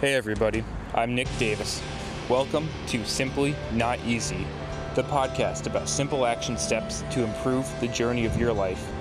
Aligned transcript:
Hey 0.00 0.14
everybody, 0.14 0.62
I'm 0.94 1.16
Nick 1.16 1.26
Davis. 1.40 1.82
Welcome 2.28 2.68
to 2.86 3.04
Simply 3.04 3.56
Not 3.72 3.98
Easy, 4.06 4.46
the 4.94 5.02
podcast 5.02 5.66
about 5.66 5.88
simple 5.88 6.24
action 6.24 6.56
steps 6.56 7.02
to 7.10 7.24
improve 7.24 7.68
the 7.80 7.88
journey 7.88 8.24
of 8.24 8.38
your 8.38 8.52
life 8.52 8.92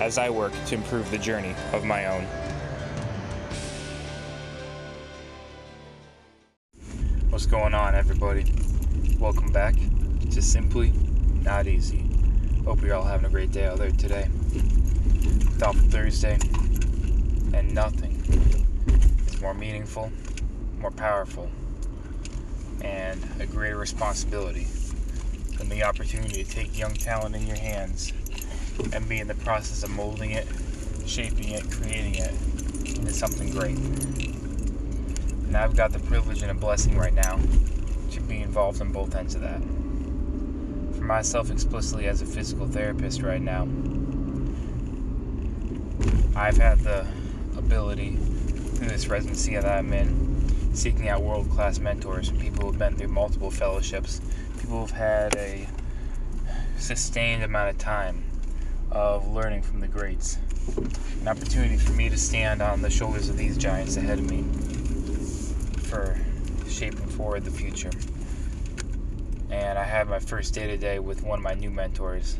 as 0.00 0.16
I 0.16 0.30
work 0.30 0.52
to 0.66 0.76
improve 0.76 1.10
the 1.10 1.18
journey 1.18 1.56
of 1.72 1.84
my 1.84 2.06
own. 2.06 2.24
What's 7.30 7.46
going 7.46 7.74
on, 7.74 7.96
everybody? 7.96 8.44
Welcome 9.18 9.50
back 9.50 9.74
to 10.30 10.40
Simply 10.40 10.92
Not 11.42 11.66
Easy. 11.66 12.08
Hope 12.64 12.80
you're 12.80 12.94
all 12.94 13.02
having 13.02 13.26
a 13.26 13.28
great 13.28 13.50
day 13.50 13.64
out 13.64 13.78
there 13.78 13.90
today. 13.90 14.28
Thoughtful 15.58 15.90
Thursday, 15.90 16.38
and 17.52 17.74
nothing 17.74 18.12
is 19.26 19.40
more 19.40 19.52
meaningful 19.52 20.12
more 20.84 20.90
powerful 20.90 21.50
and 22.82 23.18
a 23.40 23.46
greater 23.46 23.78
responsibility 23.78 24.66
than 25.56 25.70
the 25.70 25.82
opportunity 25.82 26.44
to 26.44 26.50
take 26.50 26.78
young 26.78 26.92
talent 26.92 27.34
in 27.34 27.46
your 27.46 27.56
hands 27.56 28.12
and 28.92 29.08
be 29.08 29.18
in 29.18 29.26
the 29.26 29.34
process 29.36 29.82
of 29.82 29.88
molding 29.88 30.32
it, 30.32 30.46
shaping 31.06 31.48
it, 31.48 31.70
creating 31.70 32.16
it 32.16 32.32
into 32.98 33.14
something 33.14 33.50
great. 33.50 33.78
And 35.46 35.56
I've 35.56 35.74
got 35.74 35.90
the 35.90 36.00
privilege 36.00 36.42
and 36.42 36.50
a 36.50 36.54
blessing 36.54 36.98
right 36.98 37.14
now 37.14 37.40
to 38.10 38.20
be 38.20 38.42
involved 38.42 38.82
in 38.82 38.92
both 38.92 39.14
ends 39.14 39.34
of 39.34 39.40
that. 39.40 39.62
For 40.98 41.04
myself, 41.04 41.50
explicitly 41.50 42.08
as 42.08 42.20
a 42.20 42.26
physical 42.26 42.66
therapist 42.66 43.22
right 43.22 43.40
now, 43.40 43.62
I've 46.36 46.58
had 46.58 46.80
the 46.80 47.06
ability 47.56 48.16
through 48.16 48.88
this 48.88 49.06
residency 49.06 49.54
that 49.54 49.64
I'm 49.64 49.90
in 49.94 50.33
seeking 50.74 51.08
out 51.08 51.22
world 51.22 51.48
class 51.50 51.78
mentors, 51.78 52.30
people 52.32 52.62
who 52.62 52.66
have 52.72 52.78
been 52.78 52.96
through 52.96 53.08
multiple 53.08 53.50
fellowships, 53.50 54.20
people 54.58 54.80
who've 54.80 54.90
had 54.90 55.34
a 55.36 55.66
sustained 56.78 57.42
amount 57.42 57.70
of 57.70 57.78
time 57.78 58.24
of 58.90 59.28
learning 59.28 59.62
from 59.62 59.80
the 59.80 59.88
greats. 59.88 60.38
An 61.20 61.28
opportunity 61.28 61.76
for 61.76 61.92
me 61.92 62.08
to 62.08 62.16
stand 62.16 62.60
on 62.60 62.82
the 62.82 62.90
shoulders 62.90 63.28
of 63.28 63.36
these 63.36 63.56
giants 63.56 63.96
ahead 63.96 64.18
of 64.18 64.30
me 64.30 64.42
for 65.82 66.18
shaping 66.68 67.06
forward 67.06 67.44
the 67.44 67.50
future. 67.50 67.90
And 69.50 69.78
I 69.78 69.84
had 69.84 70.08
my 70.08 70.18
first 70.18 70.54
day 70.54 70.66
today 70.66 70.98
with 70.98 71.22
one 71.22 71.38
of 71.38 71.44
my 71.44 71.54
new 71.54 71.70
mentors, 71.70 72.36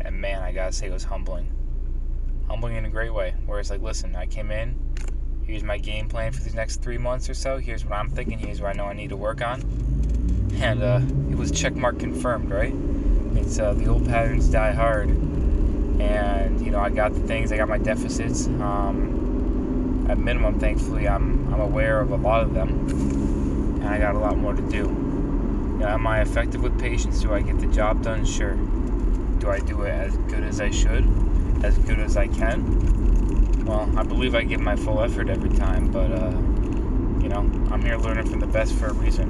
and 0.00 0.14
man, 0.20 0.42
I 0.42 0.52
gotta 0.52 0.72
say, 0.72 0.86
it 0.86 0.92
was 0.92 1.04
humbling. 1.04 1.50
Humbling 2.46 2.76
in 2.76 2.84
a 2.84 2.90
great 2.90 3.12
way, 3.12 3.34
where 3.46 3.58
it's 3.58 3.70
like, 3.70 3.82
listen, 3.82 4.14
I 4.14 4.26
came 4.26 4.52
in, 4.52 4.76
here's 5.48 5.64
my 5.64 5.78
game 5.78 6.08
plan 6.08 6.30
for 6.30 6.42
these 6.42 6.54
next 6.54 6.82
three 6.82 6.98
months 6.98 7.28
or 7.28 7.34
so. 7.34 7.56
Here's 7.56 7.84
what 7.84 7.94
I'm 7.94 8.10
thinking. 8.10 8.38
Here's 8.38 8.60
what 8.60 8.68
I 8.68 8.72
know 8.74 8.84
I 8.84 8.92
need 8.92 9.08
to 9.08 9.16
work 9.16 9.40
on. 9.40 9.62
And 10.60 10.82
uh, 10.82 11.00
it 11.30 11.38
was 11.38 11.50
checkmark 11.50 11.98
confirmed, 11.98 12.50
right? 12.50 12.74
It's 13.34 13.58
uh, 13.58 13.72
the 13.72 13.86
old 13.86 14.06
patterns 14.06 14.48
die 14.48 14.72
hard. 14.72 15.08
And, 15.08 16.60
you 16.64 16.70
know, 16.70 16.80
I 16.80 16.90
got 16.90 17.14
the 17.14 17.20
things, 17.20 17.50
I 17.50 17.56
got 17.56 17.68
my 17.68 17.78
deficits. 17.78 18.46
Um, 18.46 20.06
at 20.10 20.18
minimum, 20.18 20.60
thankfully, 20.60 21.08
I'm, 21.08 21.52
I'm 21.52 21.60
aware 21.60 22.00
of 22.00 22.10
a 22.10 22.16
lot 22.16 22.42
of 22.42 22.52
them. 22.52 22.68
And 23.80 23.88
I 23.88 23.98
got 23.98 24.14
a 24.14 24.18
lot 24.18 24.36
more 24.36 24.52
to 24.52 24.62
do. 24.70 24.86
Am 25.82 26.06
I 26.06 26.20
effective 26.20 26.62
with 26.62 26.78
patients? 26.78 27.22
Do 27.22 27.32
I 27.32 27.40
get 27.40 27.58
the 27.58 27.68
job 27.68 28.02
done? 28.02 28.26
Sure. 28.26 28.54
Do 29.38 29.50
I 29.50 29.60
do 29.60 29.82
it 29.82 29.90
as 29.90 30.16
good 30.16 30.42
as 30.42 30.60
I 30.60 30.70
should? 30.70 31.08
As 31.64 31.78
good 31.78 32.00
as 32.00 32.18
I 32.18 32.26
can? 32.28 32.97
Well, 33.68 33.88
I 33.98 34.02
believe 34.02 34.34
I 34.34 34.44
give 34.44 34.60
my 34.60 34.76
full 34.76 35.02
effort 35.02 35.28
every 35.28 35.50
time, 35.50 35.92
but 35.92 36.10
uh, 36.10 36.30
you 37.22 37.28
know, 37.28 37.40
I'm 37.70 37.82
here 37.82 37.98
learning 37.98 38.26
from 38.26 38.40
the 38.40 38.46
best 38.46 38.72
for 38.74 38.86
a 38.86 38.94
reason, 38.94 39.28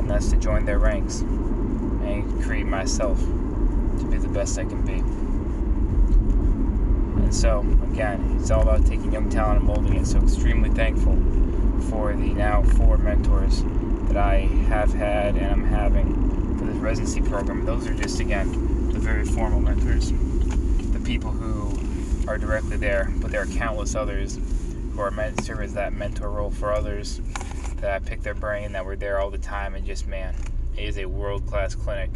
and 0.00 0.08
that's 0.08 0.30
to 0.30 0.36
join 0.36 0.64
their 0.64 0.78
ranks 0.78 1.20
and 1.20 2.42
create 2.42 2.64
myself 2.64 3.20
to 3.20 4.08
be 4.10 4.16
the 4.16 4.28
best 4.28 4.58
I 4.58 4.64
can 4.64 4.80
be. 4.86 5.00
And 7.22 7.34
so, 7.34 7.60
again, 7.92 8.38
it's 8.40 8.50
all 8.50 8.62
about 8.62 8.86
taking 8.86 9.12
young 9.12 9.28
talent 9.28 9.58
and 9.58 9.66
molding 9.66 9.96
it. 9.96 10.06
So, 10.06 10.18
extremely 10.18 10.70
thankful 10.70 11.16
for 11.90 12.14
the 12.14 12.32
now 12.32 12.62
four 12.62 12.96
mentors 12.96 13.64
that 14.08 14.16
I 14.16 14.40
have 14.68 14.94
had 14.94 15.36
and 15.36 15.52
I'm 15.52 15.64
having 15.64 16.56
for 16.58 16.64
this 16.64 16.76
residency 16.76 17.20
program. 17.20 17.66
Those 17.66 17.86
are 17.86 17.94
just, 17.94 18.18
again, 18.18 18.88
the 18.92 18.98
very 18.98 19.26
formal 19.26 19.60
mentors, 19.60 20.10
the 20.10 21.00
people 21.00 21.30
who 21.30 21.62
are 22.32 22.38
directly 22.38 22.78
there, 22.78 23.12
but 23.16 23.30
there 23.30 23.42
are 23.42 23.46
countless 23.46 23.94
others 23.94 24.38
who 24.94 25.00
are 25.00 25.10
meant 25.10 25.36
to 25.36 25.44
serve 25.44 25.60
as 25.60 25.74
that 25.74 25.92
mentor 25.92 26.30
role 26.30 26.50
for 26.50 26.72
others 26.72 27.20
that 27.76 27.92
I 27.92 27.98
pick 27.98 28.22
their 28.22 28.34
brain 28.34 28.72
that 28.72 28.86
were 28.86 28.96
there 28.96 29.18
all 29.18 29.30
the 29.30 29.36
time 29.36 29.74
and 29.74 29.84
just 29.84 30.06
man, 30.06 30.34
it 30.74 30.84
is 30.84 30.96
a 30.96 31.04
world 31.04 31.46
class 31.46 31.74
clinic 31.74 32.10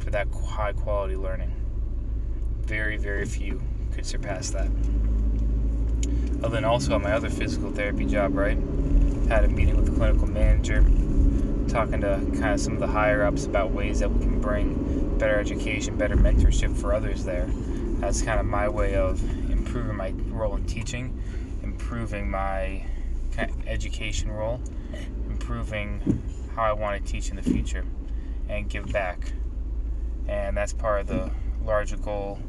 for 0.00 0.10
that 0.10 0.26
high 0.34 0.72
quality 0.72 1.14
learning. 1.14 1.54
Very, 2.62 2.96
very 2.96 3.24
few 3.24 3.62
could 3.92 4.04
surpass 4.04 4.50
that. 4.50 4.68
Other 6.42 6.56
than 6.56 6.64
also 6.64 6.96
at 6.96 7.00
my 7.00 7.12
other 7.12 7.30
physical 7.30 7.70
therapy 7.70 8.04
job, 8.04 8.34
right? 8.34 8.58
Had 9.28 9.44
a 9.44 9.48
meeting 9.48 9.76
with 9.76 9.86
the 9.86 9.92
clinical 9.92 10.26
manager, 10.26 10.80
talking 11.68 12.00
to 12.00 12.20
kind 12.40 12.54
of 12.54 12.60
some 12.60 12.72
of 12.72 12.80
the 12.80 12.88
higher 12.88 13.22
ups 13.22 13.44
about 13.46 13.70
ways 13.70 14.00
that 14.00 14.10
we 14.10 14.18
can 14.18 14.40
bring 14.40 15.16
better 15.18 15.38
education, 15.38 15.96
better 15.96 16.16
mentorship 16.16 16.76
for 16.76 16.92
others 16.92 17.24
there. 17.24 17.48
That's 18.00 18.22
kind 18.22 18.40
of 18.40 18.46
my 18.46 18.68
way 18.68 18.96
of 18.96 19.22
improving 19.64 19.96
my 19.96 20.10
role 20.28 20.56
in 20.56 20.64
teaching, 20.66 21.22
improving 21.62 22.28
my 22.30 22.84
education 23.66 24.30
role, 24.30 24.60
improving 25.28 26.22
how 26.54 26.64
I 26.64 26.72
want 26.72 27.04
to 27.04 27.12
teach 27.12 27.30
in 27.30 27.36
the 27.36 27.42
future, 27.42 27.84
and 28.48 28.68
give 28.68 28.92
back. 28.92 29.32
And 30.28 30.56
that's 30.56 30.72
part 30.72 31.02
of 31.02 31.06
the 31.06 31.30
larger 31.64 31.96
goal, 31.96 32.40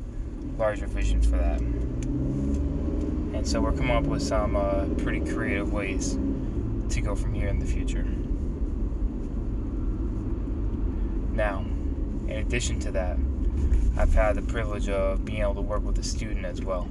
larger 0.58 0.88
vision 0.88 1.22
for 1.22 1.38
that. 1.38 1.60
And 1.62 3.48
so 3.48 3.62
we're 3.62 3.72
coming 3.74 3.96
up 3.96 4.06
with 4.06 4.22
some 4.22 4.56
uh, 4.56 4.86
pretty 4.98 5.20
creative 5.32 5.72
ways 5.72 6.18
to 6.90 7.02
go 7.02 7.16
from 7.16 7.34
here 7.34 7.48
in 7.48 7.60
the 7.60 7.66
future. 7.66 8.04
Now, 11.36 11.66
in 12.28 12.38
addition 12.38 12.80
to 12.82 12.92
that, 12.92 13.18
I've 13.98 14.14
had 14.14 14.36
the 14.36 14.42
privilege 14.42 14.90
of 14.90 15.24
being 15.24 15.42
able 15.42 15.56
to 15.56 15.62
work 15.62 15.84
with 15.84 15.98
a 16.00 16.04
student 16.04 16.46
as 16.46 16.62
well. 16.62 16.90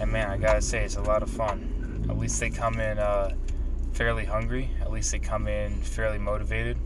And 0.00 0.12
man, 0.12 0.30
I 0.30 0.36
gotta 0.36 0.62
say, 0.62 0.84
it's 0.84 0.96
a 0.96 1.02
lot 1.02 1.22
of 1.22 1.30
fun. 1.30 2.06
At 2.08 2.18
least 2.18 2.38
they 2.40 2.50
come 2.50 2.80
in 2.80 2.98
uh, 2.98 3.34
fairly 3.92 4.24
hungry. 4.24 4.70
At 4.80 4.90
least 4.90 5.12
they 5.12 5.18
come 5.18 5.48
in 5.48 5.80
fairly 5.82 6.18
motivated. 6.18 6.76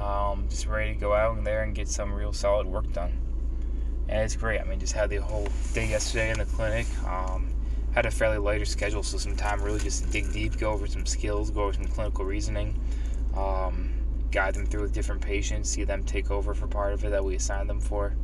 Um, 0.00 0.46
just 0.48 0.66
ready 0.66 0.94
to 0.94 1.00
go 1.00 1.14
out 1.14 1.42
there 1.44 1.62
and 1.62 1.74
get 1.74 1.88
some 1.88 2.12
real 2.12 2.32
solid 2.32 2.66
work 2.66 2.92
done. 2.92 3.16
And 4.08 4.22
it's 4.22 4.36
great. 4.36 4.60
I 4.60 4.64
mean, 4.64 4.78
just 4.78 4.92
had 4.92 5.10
the 5.10 5.16
whole 5.16 5.48
day 5.72 5.88
yesterday 5.88 6.30
in 6.30 6.38
the 6.38 6.44
clinic. 6.44 6.86
Um, 7.06 7.52
had 7.96 8.04
a 8.04 8.10
fairly 8.10 8.36
lighter 8.36 8.66
schedule, 8.66 9.02
so 9.02 9.16
some 9.16 9.34
time 9.36 9.62
really 9.62 9.80
just 9.80 10.04
to 10.04 10.10
dig 10.10 10.30
deep, 10.30 10.58
go 10.58 10.70
over 10.70 10.86
some 10.86 11.06
skills, 11.06 11.50
go 11.50 11.62
over 11.62 11.72
some 11.72 11.86
clinical 11.86 12.26
reasoning, 12.26 12.78
um, 13.34 13.90
guide 14.36 14.52
them 14.52 14.66
through 14.66 14.82
with 14.82 14.92
different 14.92 15.22
patients, 15.22 15.70
see 15.70 15.82
them 15.82 16.02
take 16.02 16.30
over 16.30 16.52
for 16.52 16.66
part 16.66 16.92
of 16.92 17.02
it 17.06 17.08
that 17.08 17.24
we 17.24 17.36
assigned 17.36 17.70
them 17.70 17.80
for. 17.80 18.14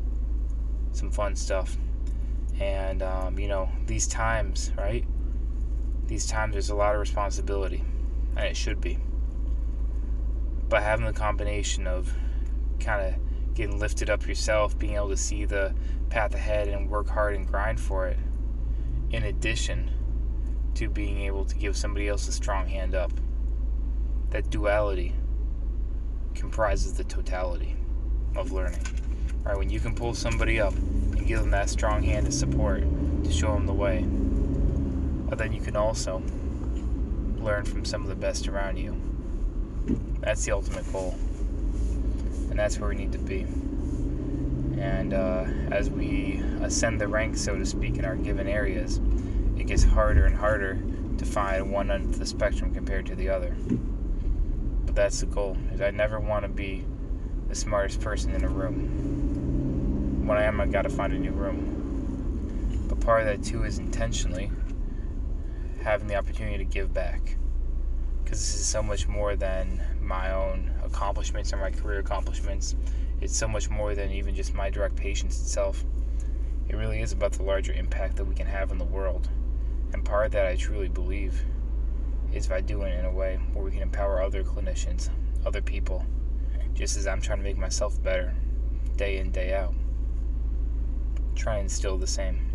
Some 0.93 1.11
fun 1.11 1.35
stuff. 1.35 1.79
And, 2.61 3.03
um, 3.03 3.39
you 3.39 3.49
know, 3.49 3.71
these 3.87 4.07
times, 4.07 4.73
right? 4.77 5.07
These 6.05 6.27
times 6.27 6.53
there's 6.53 6.69
a 6.69 6.75
lot 6.75 6.95
of 6.95 7.01
responsibility, 7.01 7.83
and 8.37 8.45
it 8.45 8.59
should 8.59 8.79
be. 8.79 8.99
But 10.69 10.83
having 10.83 11.07
the 11.07 11.15
combination 11.15 11.87
of 11.87 12.13
kind 12.79 13.07
of 13.07 13.55
getting 13.55 13.79
lifted 13.79 14.11
up 14.11 14.27
yourself, 14.29 14.79
being 14.79 14.97
able 14.97 15.09
to 15.09 15.17
see 15.17 15.47
the 15.47 15.75
path 16.11 16.35
ahead 16.35 16.69
and 16.69 16.91
work 16.91 17.09
hard 17.09 17.35
and 17.37 17.49
grind 17.49 17.81
for 17.81 18.07
it, 18.07 18.19
in 19.13 19.23
addition 19.23 19.91
to 20.75 20.91
being 20.91 21.21
able 21.21 21.47
to 21.47 21.57
give 21.57 21.75
somebody 21.75 22.07
else 22.07 22.29
a 22.29 22.33
strong 22.33 22.69
hand 22.69 22.95
up. 22.95 23.13
That 24.29 24.51
duality 24.51 25.15
comprises 26.53 26.93
the 26.93 27.05
totality 27.05 27.75
of 28.37 28.53
learning. 28.53 28.85
Right? 29.43 29.57
When 29.57 29.71
you 29.71 29.81
can 29.81 29.95
pull 29.95 30.13
somebody 30.13 30.61
up 30.61 30.75
and 30.75 31.27
give 31.27 31.41
them 31.41 31.51
that 31.53 31.71
strong 31.71 32.03
hand 32.03 32.27
of 32.27 32.35
support 32.35 32.83
to 33.25 33.33
show 33.33 33.55
them 33.55 33.65
the 33.65 33.73
way. 33.73 34.03
But 35.31 35.39
then 35.39 35.55
you 35.55 35.63
can 35.63 35.77
also 35.77 36.23
learn 37.39 37.65
from 37.65 37.87
some 37.87 38.03
of 38.03 38.09
the 38.09 38.15
best 38.15 38.49
around 38.49 38.77
you. 38.77 38.95
That's 40.21 40.45
the 40.45 40.53
ultimate 40.53 40.93
goal. 40.93 41.15
And 42.51 42.59
that's 42.59 42.79
where 42.79 42.91
we 42.91 42.97
need 42.97 43.13
to 43.13 43.19
be. 43.19 43.47
And 44.79 45.15
uh, 45.15 45.47
as 45.71 45.89
we 45.89 46.43
ascend 46.61 47.01
the 47.01 47.09
ranks, 47.09 47.41
so 47.41 47.57
to 47.57 47.65
speak, 47.65 47.97
in 47.97 48.05
our 48.05 48.17
given 48.17 48.47
areas, 48.47 49.01
it 49.57 49.69
gets 49.69 49.85
harder 49.85 50.27
and 50.27 50.37
harder 50.37 50.79
to 51.17 51.25
find 51.25 51.73
one 51.73 51.91
end 51.91 52.11
of 52.11 52.19
the 52.19 52.27
spectrum 52.27 52.75
compared 52.75 53.07
to 53.07 53.15
the 53.15 53.31
other. 53.31 53.57
But 54.93 55.03
that's 55.03 55.21
the 55.21 55.27
goal. 55.27 55.57
Is 55.73 55.81
I 55.81 55.91
never 55.91 56.21
want 56.21 56.45
to 56.45 56.49
be 56.49 56.85
the 57.49 57.55
smartest 57.55 58.01
person 58.01 58.35
in 58.35 58.45
a 58.45 58.49
room 58.49 59.13
when 60.27 60.39
I 60.39 60.45
am, 60.45 60.61
I 60.61 60.67
gotta 60.67 60.89
find 60.89 61.13
a 61.13 61.19
new 61.19 61.33
room. 61.33 62.87
But 62.89 63.01
part 63.01 63.23
of 63.23 63.27
that 63.27 63.45
too 63.45 63.65
is 63.65 63.79
intentionally 63.79 64.53
having 65.83 66.07
the 66.07 66.15
opportunity 66.15 66.59
to 66.59 66.65
give 66.65 66.95
back. 66.95 67.37
Because 68.23 68.39
this 68.39 68.55
is 68.55 68.65
so 68.65 68.83
much 68.83 69.09
more 69.09 69.35
than 69.35 69.83
my 70.01 70.33
own 70.33 70.71
accomplishments 70.85 71.53
or 71.53 71.57
my 71.57 71.71
career 71.71 71.99
accomplishments. 71.99 72.77
It's 73.21 73.37
so 73.37 73.49
much 73.49 73.69
more 73.69 73.95
than 73.95 74.13
even 74.13 74.35
just 74.35 74.55
my 74.55 74.71
direct 74.71 74.95
patients 74.95 75.41
itself. 75.41 75.85
It 76.69 76.77
really 76.77 77.01
is 77.01 77.13
about 77.13 77.33
the 77.33 77.43
larger 77.43 77.73
impact 77.73 78.17
that 78.17 78.25
we 78.25 78.35
can 78.35 78.47
have 78.47 78.71
in 78.71 78.79
the 78.79 78.85
world. 78.85 79.29
And 79.93 80.05
part 80.05 80.27
of 80.27 80.33
that, 80.33 80.47
I 80.47 80.55
truly 80.55 80.89
believe, 80.89 81.45
is 82.33 82.47
by 82.47 82.61
doing 82.61 82.93
it 82.93 82.99
in 82.99 83.05
a 83.05 83.13
way 83.13 83.39
where 83.53 83.65
we 83.65 83.71
can 83.71 83.83
empower 83.83 84.23
other 84.23 84.43
clinicians, 84.43 85.11
other 85.45 85.61
people, 85.61 86.05
just 86.75 86.97
as 86.97 87.07
I'm 87.07 87.21
trying 87.21 87.39
to 87.39 87.45
make 87.45 87.59
myself 87.59 88.03
better 88.03 88.35
day 88.97 89.19
in, 89.19 89.31
day 89.31 89.55
out. 89.55 89.75
Try 91.35 91.55
and 91.55 91.65
instill 91.65 91.99
the 91.99 92.07
same. 92.07 92.49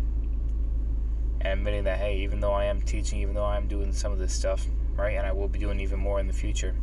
And 1.40 1.60
admitting 1.60 1.84
that, 1.84 1.98
hey, 1.98 2.18
even 2.18 2.40
though 2.40 2.52
I 2.52 2.64
am 2.64 2.82
teaching, 2.82 3.20
even 3.20 3.34
though 3.34 3.44
I 3.44 3.56
am 3.56 3.68
doing 3.68 3.92
some 3.92 4.12
of 4.12 4.18
this 4.18 4.32
stuff, 4.32 4.66
right, 4.96 5.16
and 5.16 5.26
I 5.26 5.32
will 5.32 5.48
be 5.48 5.58
doing 5.58 5.78
even 5.80 6.00
more 6.00 6.18
in 6.18 6.26
the 6.26 6.32
future, 6.32 6.74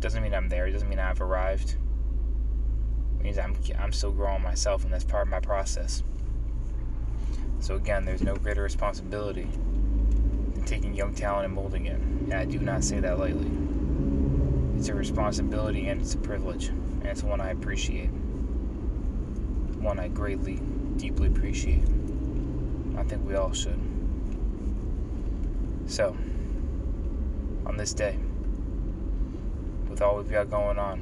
doesn't 0.00 0.22
mean 0.22 0.34
I'm 0.34 0.48
there. 0.48 0.66
It 0.66 0.72
doesn't 0.72 0.88
mean 0.88 0.98
I've 0.98 1.20
arrived. 1.20 1.76
It 3.18 3.22
means 3.22 3.38
I'm, 3.38 3.56
I'm 3.78 3.92
still 3.92 4.10
growing 4.10 4.42
myself, 4.42 4.84
and 4.84 4.92
that's 4.92 5.04
part 5.04 5.26
of 5.26 5.30
my 5.30 5.40
process. 5.40 6.02
So, 7.60 7.76
again, 7.76 8.04
there's 8.04 8.22
no 8.22 8.34
greater 8.34 8.62
responsibility 8.62 9.46
taking 10.70 10.94
young 10.94 11.12
talent 11.12 11.44
and 11.46 11.52
molding 11.52 11.86
it. 11.86 11.96
And 11.96 12.32
I 12.32 12.44
do 12.44 12.60
not 12.60 12.84
say 12.84 13.00
that 13.00 13.18
lightly. 13.18 13.50
It's 14.76 14.88
a 14.88 14.94
responsibility 14.94 15.88
and 15.88 16.00
it's 16.00 16.14
a 16.14 16.18
privilege, 16.18 16.68
and 16.68 17.06
it's 17.06 17.24
one 17.24 17.40
I 17.40 17.50
appreciate. 17.50 18.10
One 19.80 19.98
I 19.98 20.06
greatly, 20.06 20.60
deeply 20.96 21.26
appreciate. 21.26 21.82
I 22.96 23.02
think 23.02 23.26
we 23.26 23.34
all 23.34 23.52
should. 23.52 23.80
So, 25.86 26.16
on 27.66 27.76
this 27.76 27.92
day, 27.92 28.16
with 29.88 30.00
all 30.00 30.18
we've 30.18 30.30
got 30.30 30.50
going 30.50 30.78
on, 30.78 31.00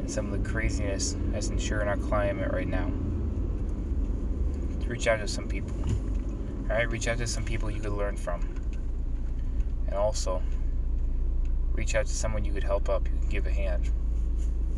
and 0.00 0.10
some 0.10 0.30
of 0.30 0.42
the 0.44 0.50
craziness 0.50 1.16
that's 1.30 1.48
ensuring 1.48 1.88
our 1.88 1.96
climate 1.96 2.52
right 2.52 2.68
now, 2.68 2.92
reach 4.86 5.06
out 5.06 5.20
to 5.20 5.28
some 5.28 5.48
people. 5.48 5.74
Alright, 6.70 6.90
reach 6.90 7.08
out 7.08 7.18
to 7.18 7.26
some 7.26 7.44
people 7.44 7.70
you 7.70 7.80
could 7.80 7.92
learn 7.92 8.16
from. 8.16 8.40
And 9.86 9.96
also, 9.96 10.42
reach 11.72 11.94
out 11.94 12.06
to 12.06 12.12
someone 12.12 12.44
you 12.44 12.52
could 12.52 12.64
help 12.64 12.88
up, 12.88 13.06
you 13.06 13.18
could 13.20 13.30
give 13.30 13.46
a 13.46 13.50
hand. 13.50 13.90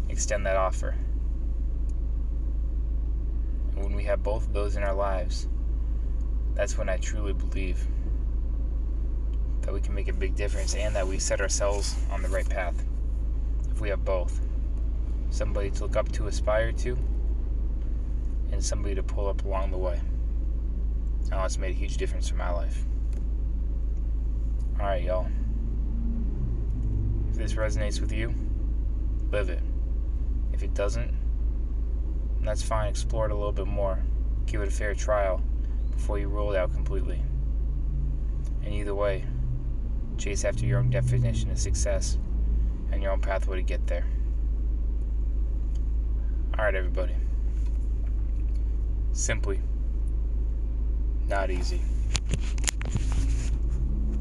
Extend 0.09 0.45
that 0.47 0.57
offer. 0.57 0.97
And 3.71 3.85
when 3.85 3.95
we 3.95 4.03
have 4.05 4.23
both 4.23 4.47
of 4.47 4.53
those 4.53 4.75
in 4.75 4.83
our 4.83 4.95
lives, 4.95 5.47
that's 6.55 6.77
when 6.77 6.89
I 6.89 6.97
truly 6.97 7.35
believe 7.35 7.87
that 9.61 9.73
we 9.73 9.81
can 9.81 9.95
make 9.95 10.09
a 10.09 10.13
big 10.13 10.35
difference 10.35 10.75
and 10.75 10.95
that 10.97 11.07
we 11.07 11.19
set 11.19 11.41
ourselves 11.41 11.95
on 12.11 12.23
the 12.23 12.29
right 12.29 12.49
path. 12.49 12.85
If 13.71 13.81
we 13.81 13.91
have 13.91 14.05
both 14.05 14.41
somebody 15.31 15.71
to 15.71 15.83
look 15.85 15.97
up 15.97 16.11
to, 16.13 16.27
aspire 16.27 16.73
to, 16.73 16.99
and 18.51 18.65
somebody 18.65 18.95
to 18.97 19.03
pull 19.03 19.29
up 19.29 19.45
along 19.45 19.71
the 19.71 19.79
way. 19.79 20.01
Oh, 21.33 21.45
it's 21.45 21.59
made 21.59 21.73
a 21.73 21.75
huge 21.75 21.97
difference 21.97 22.31
in 22.31 22.37
my 22.37 22.51
life. 22.51 22.85
Alright, 24.79 25.03
y'all. 25.03 25.27
If 27.31 27.37
this 27.37 27.55
resonates 27.55 28.01
with 28.01 28.13
you, 28.13 28.33
live 29.31 29.51
it. 29.51 29.61
If 30.53 30.63
it 30.63 30.75
doesn't, 30.75 31.13
that's 32.43 32.63
fine. 32.63 32.89
Explore 32.89 33.27
it 33.27 33.33
a 33.33 33.35
little 33.35 33.53
bit 33.53 33.67
more. 33.67 33.99
Give 34.47 34.61
it 34.61 34.69
a 34.69 34.71
fair 34.71 34.95
trial 34.95 35.43
before 35.91 36.19
you 36.19 36.29
rule 36.29 36.53
it 36.53 36.59
out 36.59 36.73
completely. 36.73 37.21
And 38.63 38.73
either 38.73 38.95
way, 38.95 39.25
chase 40.19 40.45
after 40.45 40.65
your 40.65 40.79
own 40.79 40.91
definition 40.91 41.51
of 41.51 41.59
success 41.59 42.19
and 42.93 43.03
your 43.03 43.13
own 43.13 43.21
pathway 43.21 43.57
to 43.57 43.63
get 43.63 43.87
there. 43.87 44.07
Alright, 46.57 46.75
everybody. 46.75 47.15
Simply 49.13 49.61
not 51.29 51.51
easy. 51.51 51.81